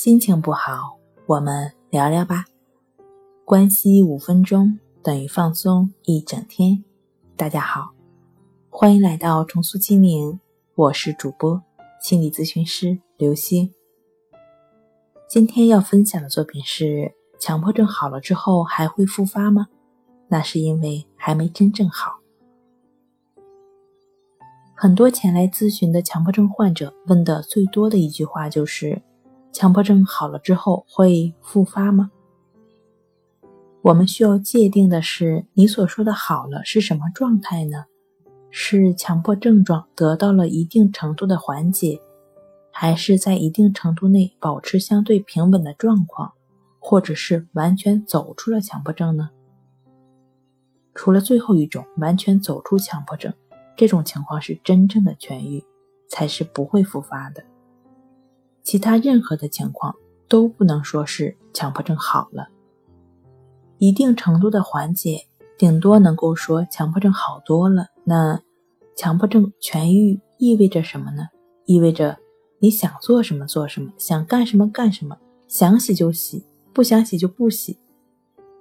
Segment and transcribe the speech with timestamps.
[0.00, 2.44] 心情不好，我们聊聊吧。
[3.44, 6.84] 关系五分钟等于放松一整天。
[7.36, 7.90] 大家好，
[8.70, 10.38] 欢迎来到重塑心灵，
[10.76, 11.60] 我是主播
[12.00, 13.74] 心理咨询师刘星。
[15.28, 19.66] 今天要分享的作品是：强迫症好了之后还会复发吗？
[20.28, 22.20] 那是因为还没真正好。
[24.76, 29.02] 很多前来咨询的强迫症患者问的最多的一句话就是。
[29.58, 32.12] 强迫症好了之后会复发吗？
[33.82, 37.86] 我们需要界定的是，你所说的好了是什么状态呢？
[38.50, 41.98] 是强迫症状得到了一定程度的缓解，
[42.70, 46.34] 还是在一定程度内保持相对平稳的状况，
[46.78, 49.30] 或者是完全走出了强迫症呢？
[50.94, 53.34] 除了最后一种，完全走出强迫症，
[53.76, 55.64] 这种情况是真正的痊愈，
[56.08, 57.42] 才是不会复发的。
[58.68, 59.96] 其他任何的情况
[60.28, 62.50] 都不能说是强迫症好了，
[63.78, 65.22] 一定程度的缓解，
[65.56, 67.86] 顶多能够说强迫症好多了。
[68.04, 68.38] 那
[68.94, 71.28] 强迫症痊愈意味着什么呢？
[71.64, 72.18] 意味着
[72.58, 77.78] 你想做什么做什么，想干什么干什么，想洗就洗，不想洗就不洗，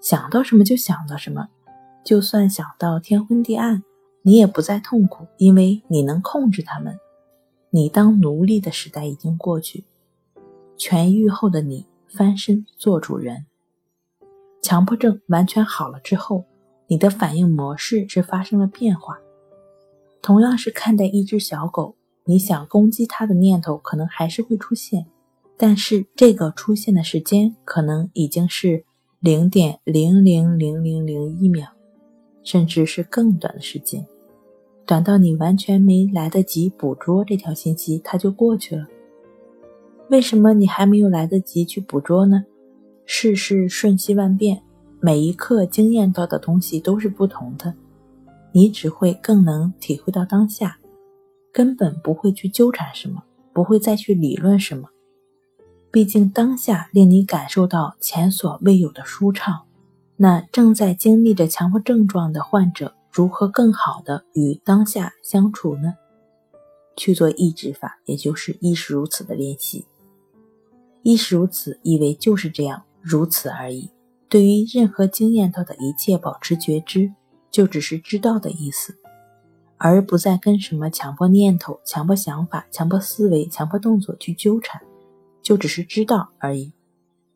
[0.00, 1.48] 想到什么就想到什么，
[2.04, 3.82] 就算想到天昏地暗，
[4.22, 6.96] 你也不再痛苦，因为你能控制他们。
[7.70, 9.84] 你当奴隶的时代已经过去。
[10.78, 13.46] 痊愈后的你翻身做主人，
[14.62, 16.44] 强迫症完全好了之后，
[16.86, 19.18] 你的反应模式是发生了变化。
[20.20, 25.06] 同样是看待一只小狗，你想攻击它的念头可能还是会出现，
[25.56, 28.84] 但是这个出现的时间可能已经是
[29.20, 31.68] 零点零零零零零一秒，
[32.42, 34.06] 甚至是更短的时间，
[34.84, 38.86] 短到你完全没来得及捕捉这条信息，它就过去了。
[40.08, 42.44] 为什么你还没有来得及去捕捉呢？
[43.04, 44.62] 世事瞬息万变，
[45.00, 47.74] 每一刻经验到的东西都是不同的，
[48.52, 50.78] 你只会更能体会到当下，
[51.52, 53.22] 根本不会去纠缠什么，
[53.52, 54.88] 不会再去理论什么。
[55.90, 59.62] 毕竟当下令你感受到前所未有的舒畅。
[60.16, 65.94] 那正在经历着强迫症状的患者，如何更好的与当下相处呢？
[66.96, 69.84] 去做抑制法，也就是亦是如此的练习。
[71.08, 73.92] 亦是如此，以为就是这样，如此而已。
[74.28, 77.12] 对于任何经验到的一切，保持觉知，
[77.48, 78.96] 就只是知道的意思，
[79.76, 84.82] 而不再跟什么强迫念头、强迫想法、强迫思维、强迫动作去纠缠，
[85.40, 86.72] 就只是知道而已。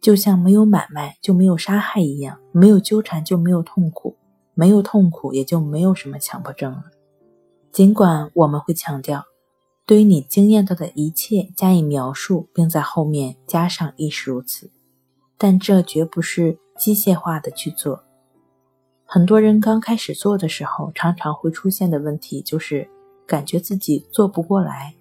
[0.00, 4.16] 就像没有买卖就没有杀害一样，没有纠缠就没有痛苦，
[4.54, 6.84] 没有痛苦也就没有什么强迫症了。
[7.70, 9.27] 尽管我们会强调。
[9.88, 14.70] 对于你经验到的一切加以描述，并在后面加上“亦是如此”，
[15.38, 18.04] 但这绝不是机械化的去做。
[19.06, 22.86] 很多人刚开始做的时候，常常会出现的问题就是
[23.26, 24.94] 感觉自己做不过来，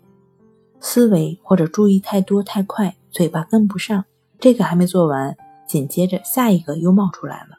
[0.80, 4.06] 思维或者注意太多太快，嘴巴跟不上。
[4.40, 5.36] 这个还没做完，
[5.68, 7.58] 紧接着下一个又冒出来了，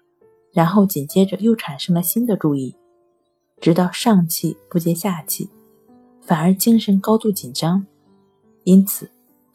[0.51, 2.75] 然后紧接着又产生了新的注意，
[3.61, 5.51] 直到上气不接下气。
[6.29, 7.87] 反而精神高度紧张，
[8.65, 9.11] 因此，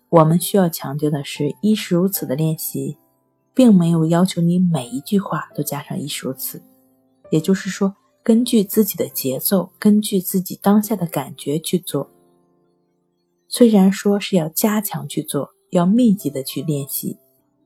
[0.09, 2.97] 我们需要强调的是“亦是如此”的练习，
[3.53, 6.63] 并没有要求你每一句话都加上“亦是如此”。
[7.29, 12.09] 也就是说，根据自己的节奏，根据自己当下的感觉去做。
[13.47, 17.19] 虽然说是要加强去做，要密集的去练习。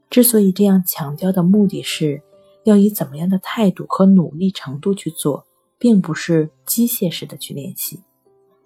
[0.09, 2.21] 之所以这样强调的目的是，
[2.65, 5.45] 要以怎么样的态度和努力程度去做，
[5.79, 8.01] 并不是机械式的去练习。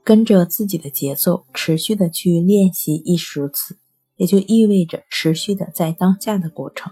[0.03, 3.77] 跟着自己的节奏，持续的去练习，亦是如此，
[4.17, 6.91] 也就意味着持续的在当下的过程。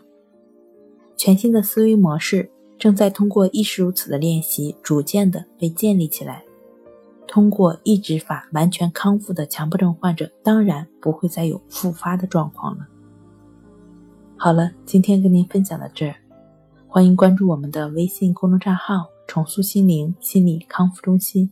[1.17, 6.43] 全新的思维模式正在通过亦是如此的练习，逐渐的被建立起来。
[7.27, 12.87] 通过抑制法完全康复的强迫症患者，当然不会再有复发的状况了。
[14.35, 16.15] 好了，今天跟您分享到这儿，
[16.87, 21.51] 欢迎关注我们的微信公众账号“重塑心灵心理康复中心”。